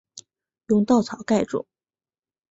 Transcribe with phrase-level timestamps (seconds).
[0.69, 1.67] 用稻草盖著